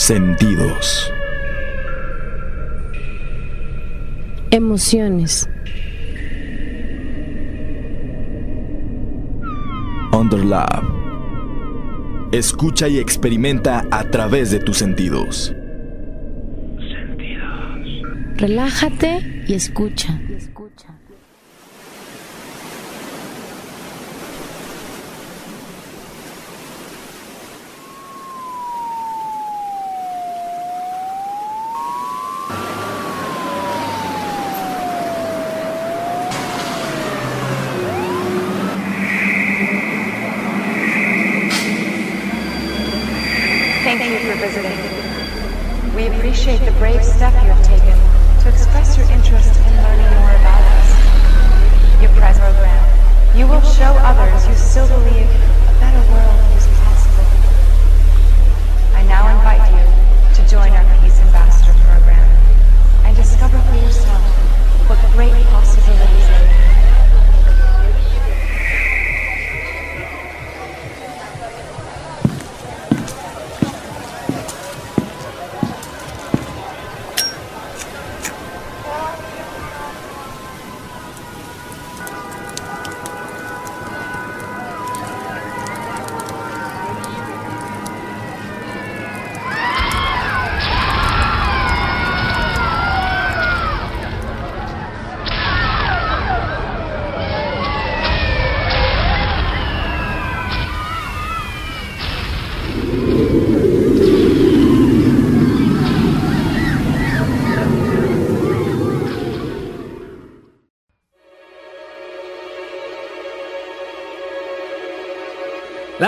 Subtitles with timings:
[0.00, 1.12] Sentidos.
[4.50, 5.46] Emociones.
[10.10, 10.84] Underlab.
[12.32, 15.54] Escucha y experimenta a través de tus sentidos.
[18.36, 20.18] Relájate y escucha.
[54.70, 55.19] Still believe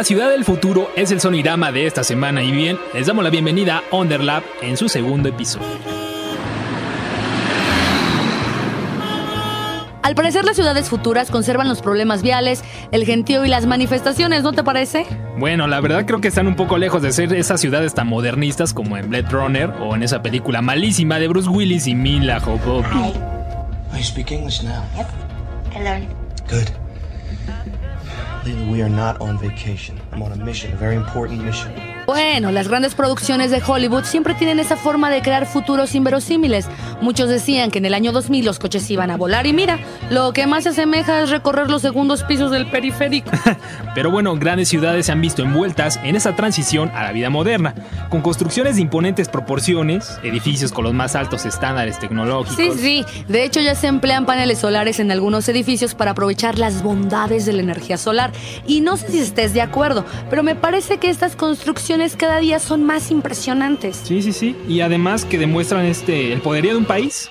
[0.02, 3.30] La ciudad del futuro es el sonirama de esta semana y bien, les damos la
[3.30, 5.68] bienvenida a Underlab en su segundo episodio.
[10.02, 14.52] Al parecer las ciudades futuras conservan los problemas viales, el gentío y las manifestaciones, ¿no
[14.52, 15.06] te parece?
[15.38, 18.74] Bueno, la verdad creo que están un poco lejos de ser esas ciudades tan modernistas
[18.74, 23.14] como en Blade Runner o en esa película malísima de Bruce Willis y Mila Jovovich.
[23.94, 24.82] You speak English now.
[24.96, 25.06] Yep,
[25.76, 26.08] I learned.
[26.50, 26.81] Good.
[32.06, 36.66] Bueno, las grandes producciones de Hollywood siempre tienen esa forma de crear futuros inverosímiles.
[37.02, 40.32] Muchos decían que en el año 2000 los coches iban a volar y mira, lo
[40.32, 43.30] que más se asemeja es recorrer los segundos pisos del periférico.
[43.96, 47.74] Pero bueno, grandes ciudades se han visto envueltas en esa transición a la vida moderna,
[48.08, 52.56] con construcciones de imponentes proporciones, edificios con los más altos estándares tecnológicos.
[52.56, 56.84] Sí, sí, de hecho ya se emplean paneles solares en algunos edificios para aprovechar las
[56.84, 58.30] bondades de la energía solar.
[58.64, 62.60] Y no sé si estés de acuerdo, pero me parece que estas construcciones cada día
[62.60, 64.00] son más impresionantes.
[64.04, 64.56] Sí, sí, sí.
[64.68, 67.30] Y además que demuestran este el poderío de un país.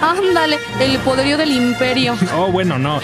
[0.00, 2.16] Ándale, el poderío del imperio.
[2.32, 3.00] Oh, bueno, no.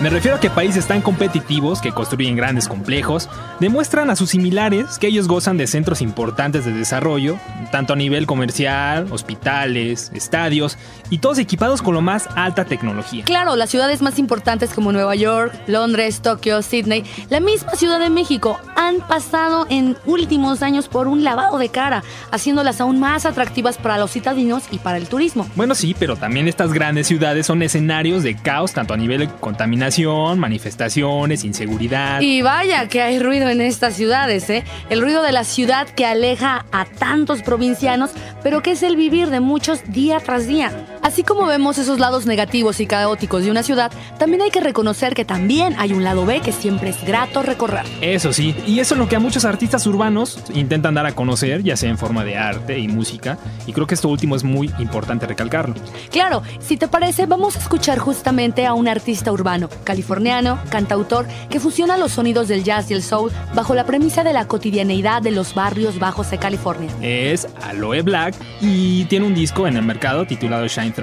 [0.00, 3.28] Me refiero a que países tan competitivos que construyen grandes complejos
[3.58, 7.38] demuestran a sus similares que ellos gozan de centros importantes de desarrollo,
[7.72, 10.78] tanto a nivel comercial, hospitales, estadios
[11.10, 13.24] y todos equipados con lo más alta tecnología.
[13.24, 18.10] Claro, las ciudades más importantes como Nueva York, Londres, Tokio, Sydney, la misma Ciudad de
[18.10, 23.78] México han pasado en últimos años por un lavado de cara, haciéndolas aún más atractivas
[23.78, 25.48] para los citadinos y para el turismo.
[25.56, 29.28] Bueno, sí, pero también estas grandes ciudades son escenarios de caos tanto a nivel de
[29.28, 32.20] contaminación, manifestaciones, inseguridad.
[32.20, 34.64] Y vaya que hay ruido en estas ciudades, ¿eh?
[34.90, 38.10] El ruido de la ciudad que aleja a tantos provincianos,
[38.42, 40.70] pero que es el vivir de muchos día tras día.
[41.08, 45.14] Así como vemos esos lados negativos y caóticos de una ciudad, también hay que reconocer
[45.14, 47.86] que también hay un lado B que siempre es grato recorrer.
[48.02, 51.62] Eso sí, y eso es lo que a muchos artistas urbanos intentan dar a conocer,
[51.62, 54.70] ya sea en forma de arte y música, y creo que esto último es muy
[54.78, 55.76] importante recalcarlo.
[56.10, 61.58] Claro, si te parece, vamos a escuchar justamente a un artista urbano, californiano, cantautor, que
[61.58, 65.30] fusiona los sonidos del jazz y el soul bajo la premisa de la cotidianeidad de
[65.30, 66.90] los barrios bajos de California.
[67.00, 70.97] Es Aloe Black y tiene un disco en el mercado titulado Shine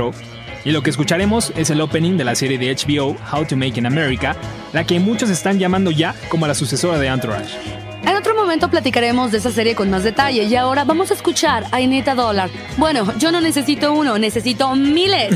[0.63, 3.79] Y lo que escucharemos es el opening de la serie de HBO How to Make
[3.79, 4.35] in America,
[4.73, 7.55] la que muchos están llamando ya como la sucesora de Entourage.
[8.03, 11.65] En otro momento platicaremos de esa serie con más detalle y ahora vamos a escuchar
[11.71, 12.49] a Ineta Dollar.
[12.77, 15.35] Bueno, yo no necesito uno, necesito miles.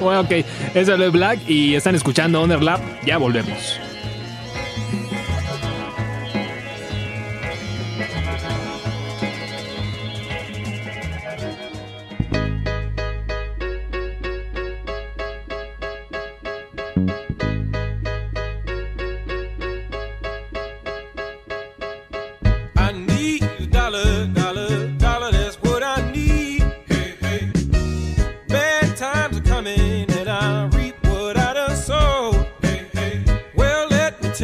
[0.00, 0.32] bueno, ok,
[0.74, 3.78] es Aloe Black y están escuchando Underlap, ya volvemos.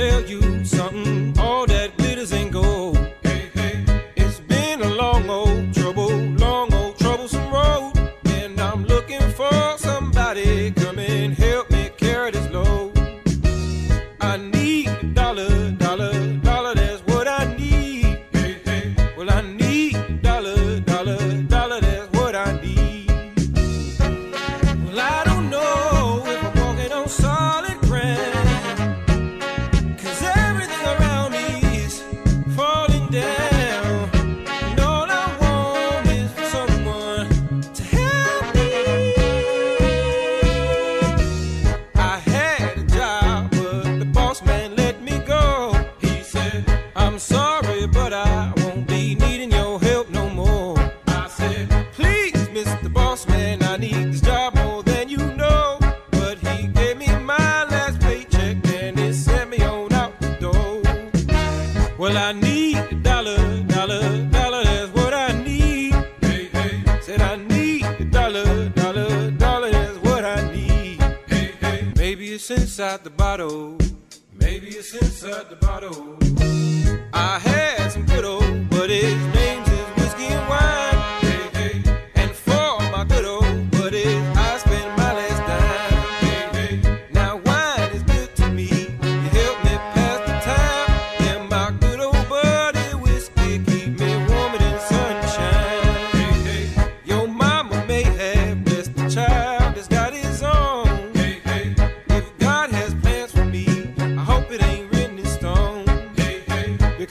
[0.00, 0.49] tell you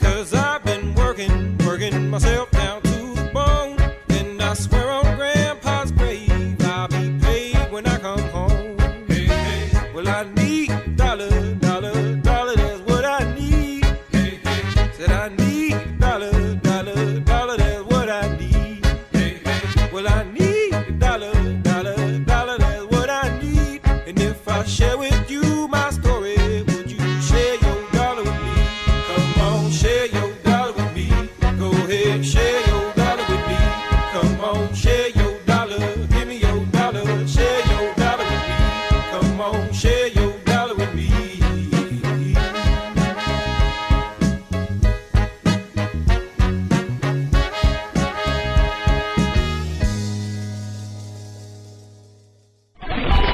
[0.00, 0.39] Because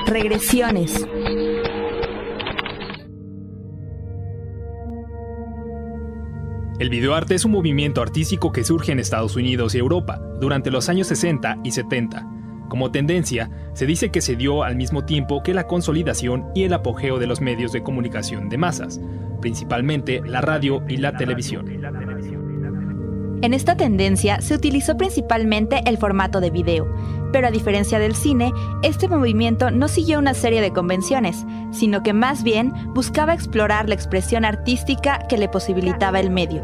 [0.06, 1.04] Regresiones.
[6.78, 10.88] El videoarte es un movimiento artístico que surge en Estados Unidos y Europa durante los
[10.88, 12.24] años 60 y 70.
[12.68, 16.72] Como tendencia, se dice que se dio al mismo tiempo que la consolidación y el
[16.72, 19.00] apogeo de los medios de comunicación de masas,
[19.40, 21.66] principalmente la radio y la televisión.
[23.42, 26.86] En esta tendencia se utilizó principalmente el formato de video,
[27.32, 32.14] pero a diferencia del cine, este movimiento no siguió una serie de convenciones, sino que
[32.14, 36.62] más bien buscaba explorar la expresión artística que le posibilitaba el medio.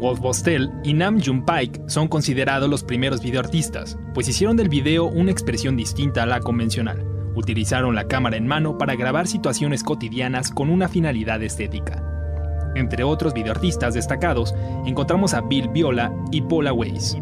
[0.00, 5.04] Wolf Bostel y Nam June Paik son considerados los primeros videoartistas, pues hicieron del video
[5.04, 7.06] una expresión distinta a la convencional.
[7.36, 12.11] Utilizaron la cámara en mano para grabar situaciones cotidianas con una finalidad estética.
[12.74, 14.54] Entre otros videoartistas destacados,
[14.86, 17.16] encontramos a Bill Viola y Paula Weiss.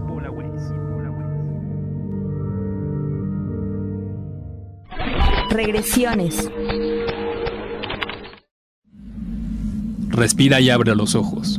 [5.50, 6.49] Regresiones.
[10.09, 11.59] Respira y abre los ojos.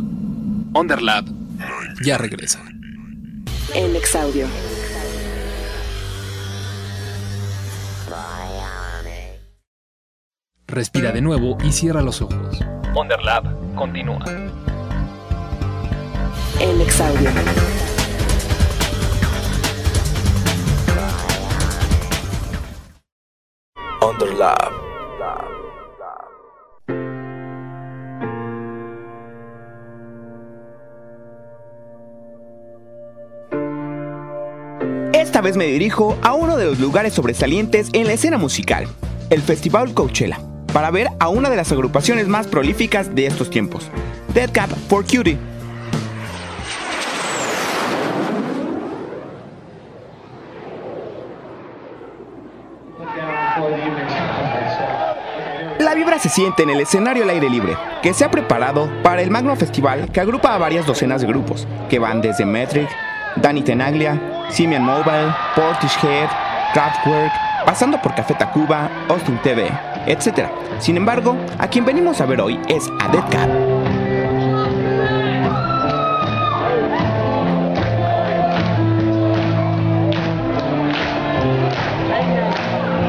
[0.73, 1.25] Underlab
[2.03, 2.63] ya regresa.
[3.75, 4.47] El Exaudio.
[10.67, 12.59] Respira de nuevo y cierra los ojos.
[12.93, 13.45] Underlab
[13.75, 14.19] continúa.
[16.59, 17.29] El Exaudio.
[24.01, 24.71] Underlab.
[35.13, 38.85] Esta vez me dirijo a uno de los lugares sobresalientes en la escena musical,
[39.29, 40.41] el Festival Coachella,
[40.73, 43.89] para ver a una de las agrupaciones más prolíficas de estos tiempos,
[44.33, 45.37] Dead Cap for Cutie.
[55.79, 59.21] La vibra se siente en el escenario al aire libre, que se ha preparado para
[59.21, 62.87] el magno festival que agrupa a varias docenas de grupos, que van desde Metric,
[63.35, 66.29] Danny Tenaglia, Simian Mobile, Portishead,
[66.73, 67.31] Kraftwerk,
[67.65, 69.69] pasando por Café Tacuba, Austin TV,
[70.05, 70.47] etc.
[70.79, 73.49] Sin embargo, a quien venimos a ver hoy es a Dead Cat.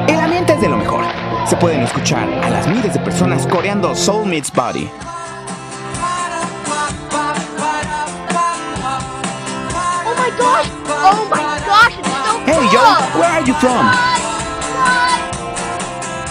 [0.08, 1.04] El ambiente es de lo mejor.
[1.46, 4.88] Se pueden escuchar a las miles de personas coreando Soul Meets Body.
[10.04, 10.68] Oh my gosh!
[11.04, 11.98] Oh my gosh!
[11.98, 12.68] It's so Hey!
[12.70, 14.11] Joe, where are you from?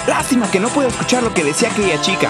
[0.08, 2.30] Lástima que no puedo escuchar lo que decía aquella chica,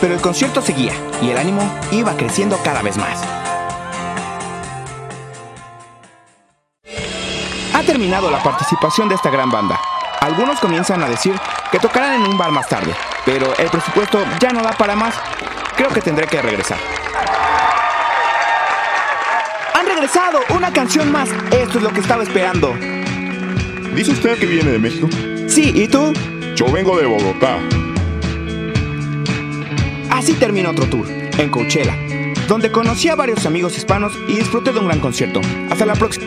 [0.00, 3.18] pero el concierto seguía y el ánimo iba creciendo cada vez más.
[7.74, 9.80] Ha terminado la participación de esta gran banda.
[10.20, 11.34] Algunos comienzan a decir
[11.72, 12.94] que tocarán en un bar más tarde,
[13.24, 15.14] pero el presupuesto ya no da para más.
[15.76, 16.78] Creo que tendré que regresar.
[19.74, 20.40] ¡Han regresado!
[20.50, 21.28] ¡Una canción más!
[21.50, 22.74] Esto es lo que estaba esperando.
[23.94, 25.08] ¿Dice usted que viene de México?
[25.48, 26.12] Sí, ¿y tú?
[26.58, 27.56] Yo vengo de Bogotá.
[30.10, 31.96] Así termina otro tour, en Coachella,
[32.48, 35.40] donde conocí a varios amigos hispanos y disfruté de un gran concierto.
[35.70, 36.26] Hasta la próxima.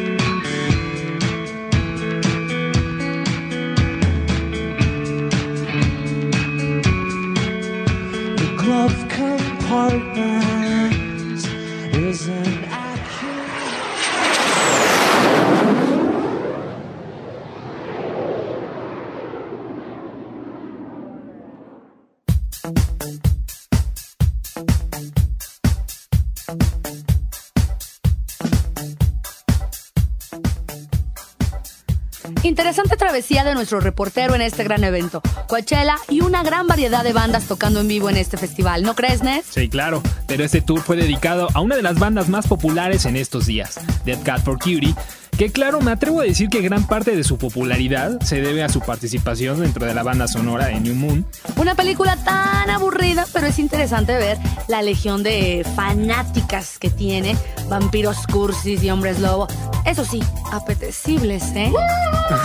[33.12, 35.22] Travesía de nuestro reportero en este gran evento.
[35.50, 38.84] Coachella y una gran variedad de bandas tocando en vivo en este festival.
[38.84, 39.48] ¿No crees, Ness?
[39.50, 43.18] Sí, claro, pero este tour fue dedicado a una de las bandas más populares en
[43.18, 44.96] estos días, Dead Cat for Cutie,
[45.42, 48.70] que claro, me atrevo a decir que gran parte de su popularidad se debe a
[48.70, 51.26] su participación dentro de la banda sonora de New Moon.
[51.56, 57.36] Una película tan aburrida, pero es interesante ver la legión de fanáticas que tiene,
[57.70, 59.48] vampiros cursis y hombres lobo.
[59.84, 60.22] Eso sí,
[60.52, 61.74] apetecibles, ¿eh?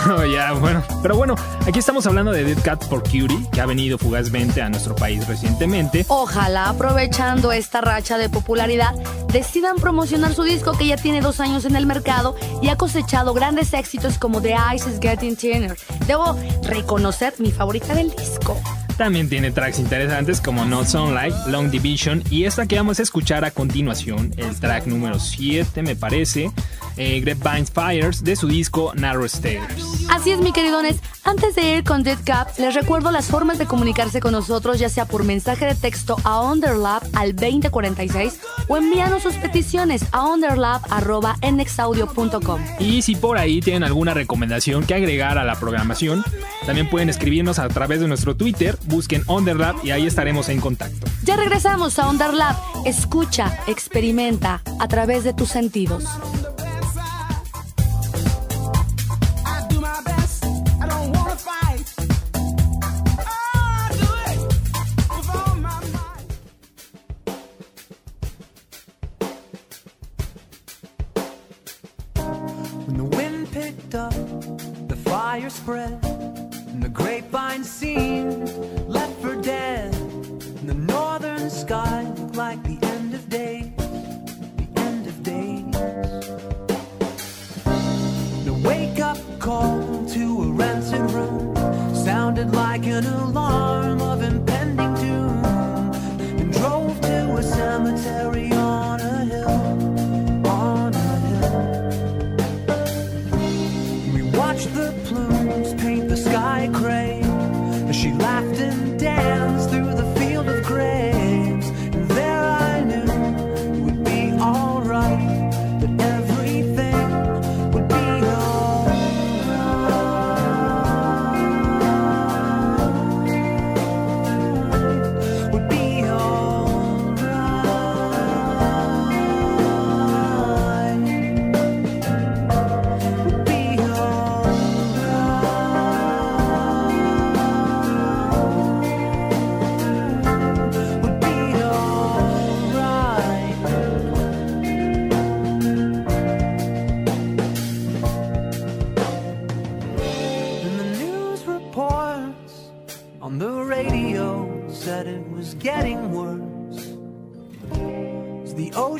[0.09, 0.83] Oh, ya, bueno.
[1.01, 1.35] Pero bueno,
[1.65, 5.25] aquí estamos hablando de Dead Cat for Cutie, que ha venido fugazmente a nuestro país
[5.27, 6.05] recientemente.
[6.09, 8.95] Ojalá, aprovechando esta racha de popularidad,
[9.31, 13.33] decidan promocionar su disco que ya tiene dos años en el mercado y ha cosechado
[13.33, 15.77] grandes éxitos como The Ice is Getting Thinner.
[16.05, 18.55] Debo reconocer mi favorita del disco.
[18.97, 23.45] También tiene tracks interesantes como Not Sunlight, Long Division y esta que vamos a escuchar
[23.45, 26.51] a continuación, el track número 7 me parece,
[26.97, 30.07] eh, Grapevine's Fires de su disco Narrow Stairs.
[30.09, 30.97] Así es, mi queridones.
[31.23, 34.87] Antes de ir con Dead Cap, les recuerdo las formas de comunicarse con nosotros, ya
[34.89, 42.61] sea por mensaje de texto a Underlab al 2046 o envíanos sus peticiones a underlab.nexaudio.com.
[42.79, 46.23] Y si por ahí tienen alguna recomendación que agregar a la programación,
[46.65, 51.07] también pueden escribirnos a través de nuestro Twitter, busquen Underlab y ahí estaremos en contacto.
[51.23, 52.55] Ya regresamos a Underlab.
[52.85, 56.05] Escucha, experimenta a través de tus sentidos.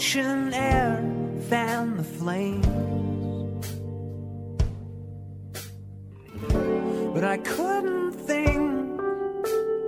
[0.07, 1.03] Ocean air
[1.49, 2.65] fanned the flames.
[7.13, 9.01] But I couldn't think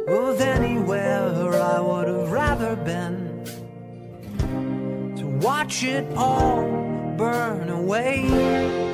[0.10, 3.46] of anywhere I would have rather been
[5.16, 6.68] to watch it all
[7.16, 8.89] burn away.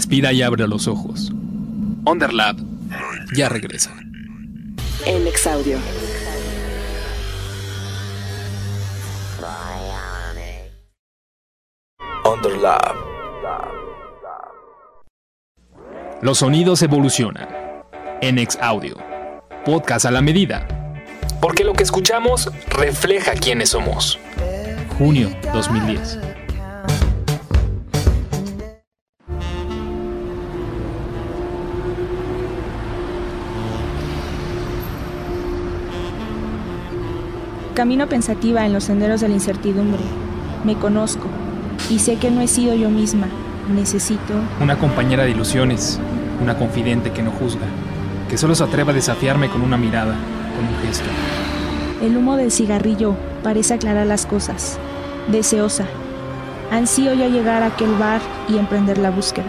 [0.00, 1.30] Respira y abre los ojos.
[2.06, 2.56] Underlab
[3.36, 3.94] ya regresa.
[5.04, 5.76] En Exaudio.
[12.24, 12.94] Underlab.
[16.22, 17.46] Los sonidos evolucionan.
[18.22, 18.96] Enex Audio.
[19.66, 20.66] Podcast a la medida.
[21.42, 24.18] Porque lo que escuchamos refleja quiénes somos.
[24.96, 26.39] Junio 2010.
[37.80, 40.02] Camino pensativa en los senderos de la incertidumbre.
[40.64, 41.24] Me conozco
[41.88, 43.26] y sé que no he sido yo misma.
[43.74, 45.98] Necesito Una compañera de ilusiones.
[46.42, 47.64] Una confidente que no juzga.
[48.28, 50.14] Que solo se atreva a desafiarme con una mirada,
[50.54, 51.06] con un gesto.
[52.02, 54.78] el humo del cigarrillo parece aclarar las cosas.
[55.28, 55.86] Deseosa.
[56.70, 59.48] Ansío ya llegar a aquel bar y emprender la búsqueda.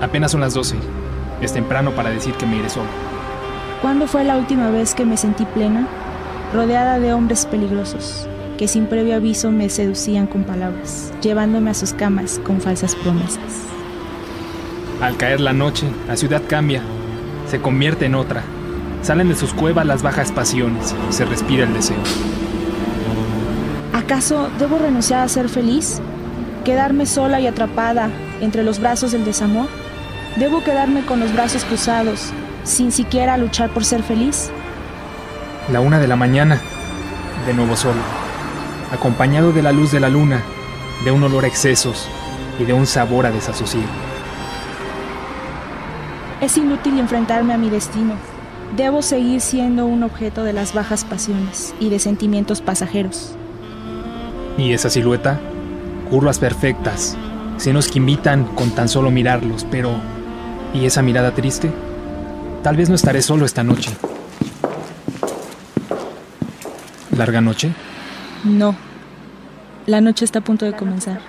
[0.00, 0.74] Apenas son las 12.
[1.40, 2.88] Es temprano para decir que me iré solo.
[3.80, 5.86] ¿Cuándo fue la última vez que me sentí plena?
[6.52, 11.94] Rodeada de hombres peligrosos, que sin previo aviso me seducían con palabras, llevándome a sus
[11.94, 13.40] camas con falsas promesas.
[15.00, 16.82] Al caer la noche, la ciudad cambia.
[17.48, 18.42] Se convierte en otra.
[19.00, 20.94] Salen de sus cuevas las bajas pasiones.
[21.08, 21.96] Se respira el deseo.
[23.94, 26.02] ¿Acaso debo renunciar a ser feliz?
[26.64, 28.10] ¿Quedarme sola y atrapada
[28.42, 29.68] entre los brazos del desamor?
[30.36, 32.30] ¿Debo quedarme con los brazos cruzados,
[32.64, 34.50] sin siquiera luchar por ser feliz?
[35.72, 36.60] La una de la mañana,
[37.46, 38.02] de nuevo solo,
[38.92, 40.42] acompañado de la luz de la luna,
[41.02, 42.10] de un olor a excesos
[42.60, 43.88] y de un sabor a desasosiego.
[46.42, 48.16] Es inútil enfrentarme a mi destino.
[48.76, 53.34] Debo seguir siendo un objeto de las bajas pasiones y de sentimientos pasajeros.
[54.58, 55.40] Y esa silueta,
[56.10, 57.16] curvas perfectas,
[57.56, 59.94] senos que invitan con tan solo mirarlos, pero
[60.74, 61.70] ¿y esa mirada triste?
[62.62, 63.96] Tal vez no estaré solo esta noche.
[67.16, 67.72] ¿Larga noche?
[68.42, 68.74] No.
[69.86, 71.20] La noche está a punto de comenzar.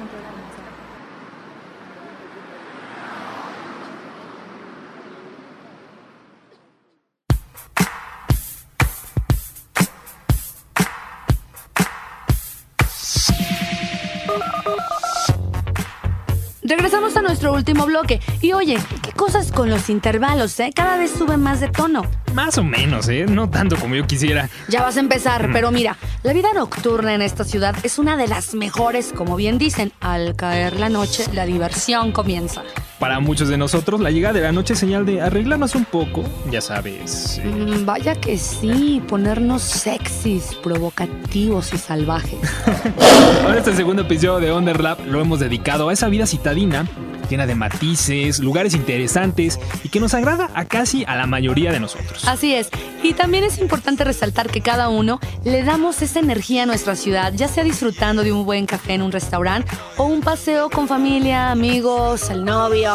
[16.63, 18.21] Regresamos a nuestro último bloque.
[18.41, 20.71] Y oye, ¿qué cosas con los intervalos, eh?
[20.75, 22.01] Cada vez sube más de tono.
[22.33, 23.25] Más o menos, ¿eh?
[23.25, 24.49] No tanto como yo quisiera.
[24.67, 28.27] Ya vas a empezar, pero mira, la vida nocturna en esta ciudad es una de
[28.27, 29.93] las mejores, como bien dicen.
[30.01, 32.63] Al caer la noche, la diversión comienza.
[32.99, 36.25] Para muchos de nosotros, la llegada de la noche es señal de arreglarnos un poco,
[36.51, 37.38] ya sabes.
[37.41, 42.39] eh, Mm, vaya que sí, ponernos sexys, provocativos y salvajes.
[43.45, 46.86] Ahora este segundo episodio de Underlap lo hemos dedicado a esa vida citadina,
[47.33, 51.79] llena de matices, lugares interesantes y que nos agrada a casi a la mayoría de
[51.79, 52.27] nosotros.
[52.27, 52.69] Así es.
[53.03, 57.33] Y también es importante resaltar que cada uno le damos esa energía a nuestra ciudad,
[57.35, 61.51] ya sea disfrutando de un buen café en un restaurante o un paseo con familia,
[61.51, 62.93] amigos, el novio.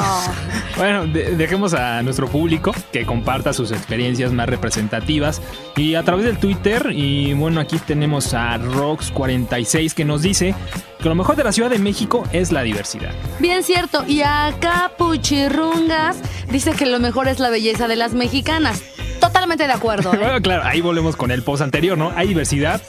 [0.76, 5.42] Bueno, de- dejemos a nuestro público que comparta sus experiencias más representativas
[5.76, 10.54] y a través del Twitter y bueno, aquí tenemos a Rox46 que nos dice
[11.02, 13.12] que lo mejor de la Ciudad de México es la diversidad.
[13.40, 14.04] Bien cierto.
[14.06, 16.16] Y acá Puchirrungas
[16.50, 18.82] dice que lo mejor es la belleza de las mexicanas.
[19.20, 20.12] Totalmente de acuerdo.
[20.14, 20.18] ¿eh?
[20.18, 22.12] Bueno, claro, ahí volvemos con el post anterior, ¿no?
[22.16, 22.80] Hay diversidad,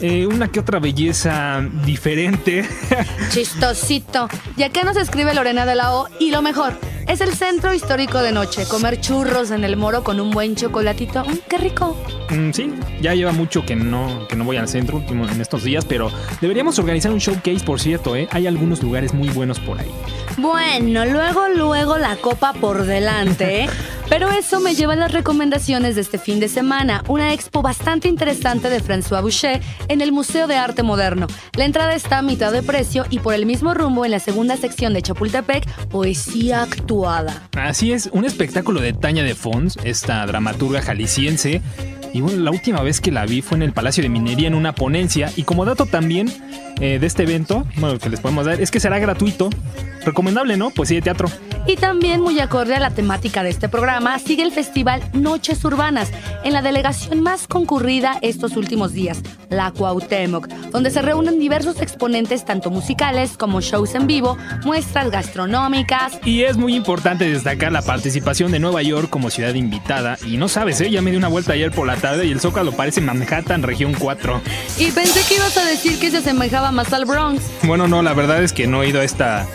[0.00, 2.68] eh, una que otra belleza diferente.
[3.30, 4.28] Chistosito.
[4.56, 6.08] Y acá nos escribe Lorena de la O.
[6.18, 6.74] Y lo mejor,
[7.06, 8.64] es el centro histórico de noche.
[8.68, 11.24] Comer churros en el moro con un buen chocolatito.
[11.24, 11.96] Mm, ¡Qué rico!
[12.30, 15.62] Mm, sí, ya lleva mucho que no, que no voy al centro último- en estos
[15.64, 16.10] días, pero
[16.40, 18.28] deberíamos organizar un showcase, por cierto, ¿eh?
[18.32, 19.90] Hay algunos lugares muy buenos por ahí.
[20.36, 23.70] Bueno, luego, luego la copa por delante, ¿eh?
[24.08, 27.04] Pero eso me lleva a las recomendaciones de este fin de semana.
[27.08, 31.26] Una expo bastante interesante de François Boucher en el Museo de Arte Moderno.
[31.56, 34.56] La entrada está a mitad de precio y por el mismo rumbo en la segunda
[34.56, 37.48] sección de Chapultepec, poesía actuada.
[37.52, 41.60] Así es, un espectáculo de Tania de Fons, esta dramaturga jalisciense.
[42.12, 44.54] Y bueno, la última vez que la vi fue en el Palacio de Minería en
[44.54, 45.30] una ponencia.
[45.36, 46.30] Y como dato también
[46.80, 49.50] eh, de este evento, bueno, que les podemos dar, es que será gratuito.
[50.04, 50.70] Recomendable, ¿no?
[50.70, 51.28] Pues sí, de teatro.
[51.66, 56.10] Y también muy acorde a la temática de este programa, sigue el festival Noches Urbanas,
[56.44, 62.44] en la delegación más concurrida estos últimos días, la Cuauhtémoc, donde se reúnen diversos exponentes
[62.44, 66.18] tanto musicales como shows en vivo, muestras gastronómicas.
[66.24, 70.18] Y es muy importante destacar la participación de Nueva York como ciudad invitada.
[70.26, 70.90] Y no sabes, ¿eh?
[70.90, 73.94] Ya me di una vuelta ayer por la tarde y el Zócalo parece Manhattan, región
[73.98, 74.40] 4.
[74.78, 77.42] Y pensé que ibas a decir que se asemejaba más al Bronx.
[77.62, 79.46] Bueno, no, la verdad es que no he ido a esta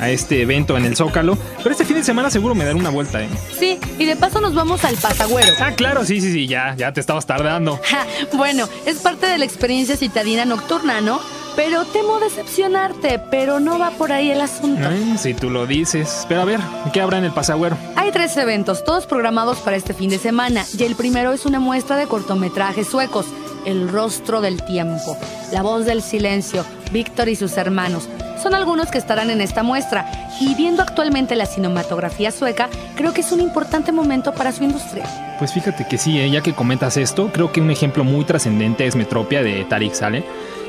[0.00, 1.36] a este evento en el Zócalo.
[1.58, 3.28] Pero este fin de semana seguro me daré una vuelta, ¿eh?
[3.58, 5.52] Sí, y de paso nos vamos al Pasagüero.
[5.60, 7.80] Ah, claro, sí, sí, sí, ya, ya te estabas tardando.
[7.94, 11.20] Ja, bueno, es parte de la experiencia citadina nocturna, ¿no?
[11.54, 14.88] Pero temo decepcionarte, pero no va por ahí el asunto.
[14.88, 16.24] Ay, si tú lo dices.
[16.28, 16.58] Pero a ver,
[16.92, 17.76] ¿qué habrá en el Pasagüero?
[17.94, 21.60] Hay tres eventos, todos programados para este fin de semana, y el primero es una
[21.60, 23.26] muestra de cortometrajes suecos,
[23.66, 25.16] El rostro del tiempo,
[25.52, 28.08] La voz del silencio, Víctor y sus hermanos.
[28.44, 30.04] Son algunos que estarán en esta muestra,
[30.38, 35.06] y viendo actualmente la cinematografía sueca, creo que es un importante momento para su industria.
[35.38, 38.86] Pues fíjate que sí, eh, ya que comentas esto, creo que un ejemplo muy trascendente
[38.86, 40.26] es Metropia de Tarik Saleh.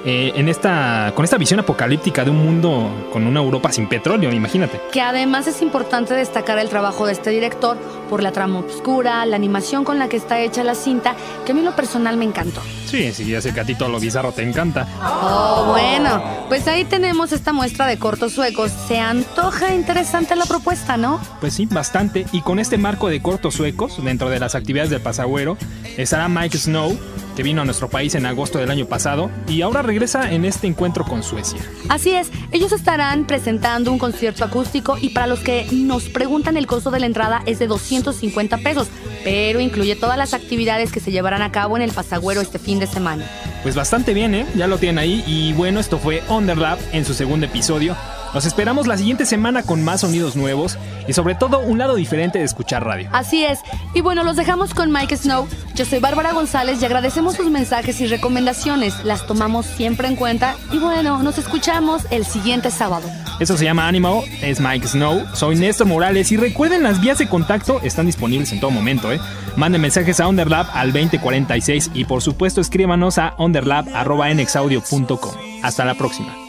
[0.08, 4.32] Eh, en esta, con esta visión apocalíptica de un mundo con una Europa sin petróleo,
[4.32, 4.80] imagínate.
[4.92, 7.76] Que además es importante destacar el trabajo de este director
[8.08, 11.56] por la trama oscura, la animación con la que está hecha la cinta, que a
[11.56, 12.62] mí lo personal me encantó.
[12.86, 14.88] Sí, sí, ya sé que a ti todo lo bizarro te encanta.
[15.02, 18.72] Oh, bueno, pues ahí tenemos esta muestra de cortos suecos.
[18.88, 21.20] Se antoja interesante la propuesta, ¿no?
[21.40, 22.28] Pues sí, bastante.
[22.32, 25.58] Y con este marco de cortos suecos, dentro de las actividades del Pasagüero,
[25.98, 26.96] estará Mike Snow,
[27.36, 30.68] que vino a nuestro país en agosto del año pasado y ahora regresa en este
[30.68, 31.62] encuentro con Suecia.
[31.88, 36.68] Así es, ellos estarán presentando un concierto acústico y para los que nos preguntan el
[36.68, 38.90] costo de la entrada es de 250 pesos,
[39.24, 42.78] pero incluye todas las actividades que se llevarán a cabo en el Pasagüero este fin
[42.80, 43.26] de semana.
[43.64, 44.46] Pues bastante bien, ¿eh?
[44.54, 47.96] Ya lo tienen ahí y bueno, esto fue Underlap en su segundo episodio.
[48.36, 52.38] Nos esperamos la siguiente semana con más sonidos nuevos y sobre todo un lado diferente
[52.38, 53.08] de escuchar radio.
[53.14, 53.60] Así es.
[53.94, 55.48] Y bueno, los dejamos con Mike Snow.
[55.74, 59.06] Yo soy Bárbara González y agradecemos sus mensajes y recomendaciones.
[59.06, 60.58] Las tomamos siempre en cuenta.
[60.74, 63.10] Y bueno, nos escuchamos el siguiente sábado.
[63.40, 67.30] Eso se llama Animal, es Mike Snow, soy Néstor Morales y recuerden las vías de
[67.30, 69.20] contacto están disponibles en todo momento, ¿eh?
[69.56, 75.36] Manden mensajes a Underlab al 2046 y por supuesto escríbanos a underlab.nexaudio.com.
[75.64, 76.45] Hasta la próxima.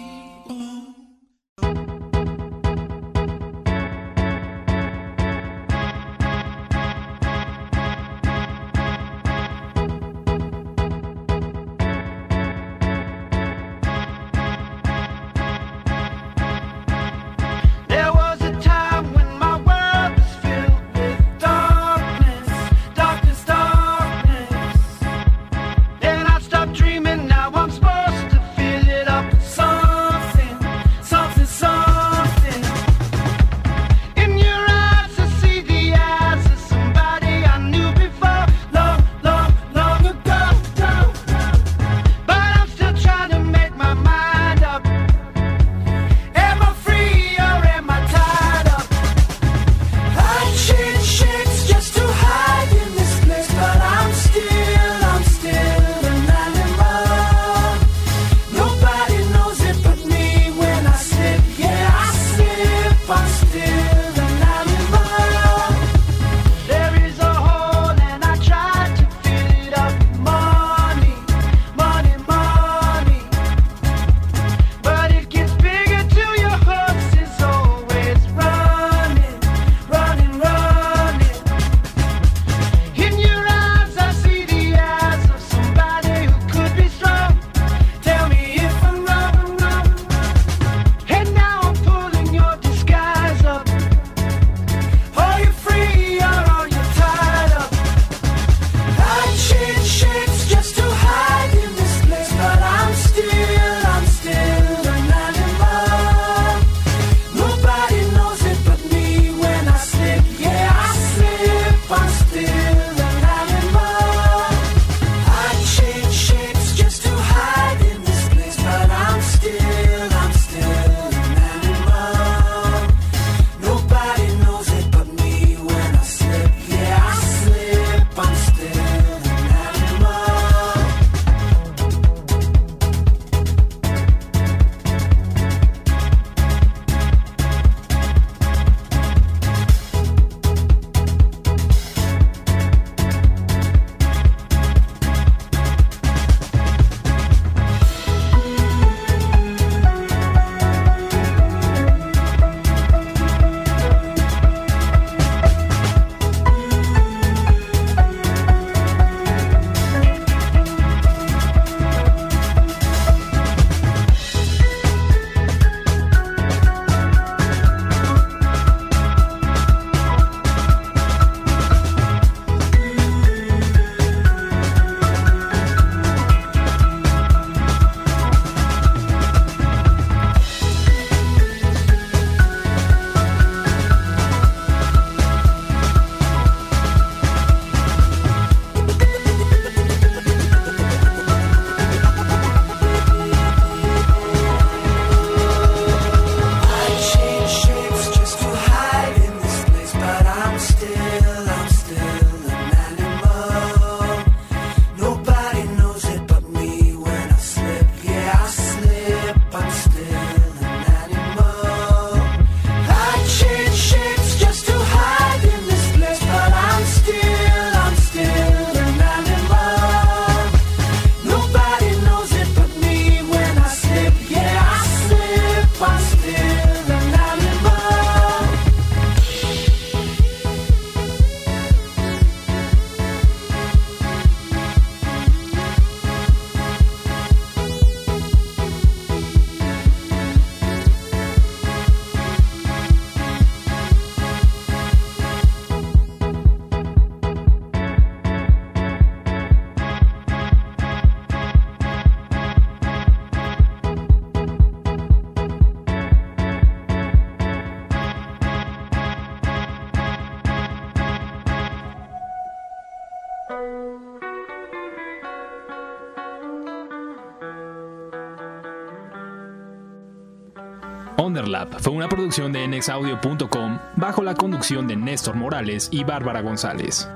[271.81, 277.09] Fue una producción de nxaudio.com bajo la conducción de Néstor Morales y Bárbara González.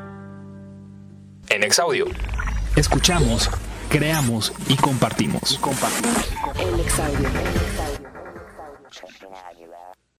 [1.48, 2.06] NX Audio.
[2.76, 3.50] Escuchamos,
[3.88, 5.59] creamos y compartimos.
[6.59, 7.28] En Exaudio.